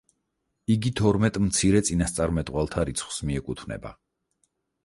[0.75, 3.93] იგი თორმეტ მცირე წინასწარმეტყველთა რიცხვს მიეკუთვნება.